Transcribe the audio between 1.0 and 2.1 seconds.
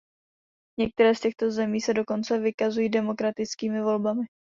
z těchto zemí se